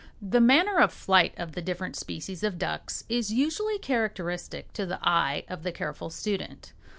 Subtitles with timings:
[0.19, 4.97] The manner of flight of the different species of ducks is usually characteristic to the
[5.03, 6.73] eye of the careful student.